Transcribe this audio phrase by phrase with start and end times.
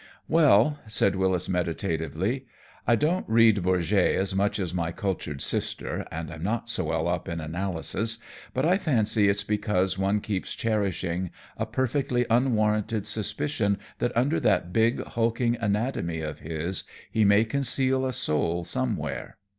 [0.27, 2.47] "Well," said Wyllis, meditatively,
[2.87, 7.07] "I don't read Bourget as much as my cultured sister, and I'm not so well
[7.07, 8.17] up in analysis,
[8.51, 14.73] but I fancy it's because one keeps cherishing a perfectly unwarranted suspicion that under that
[14.73, 19.37] big, hulking anatomy of his, he may conceal a soul somewhere.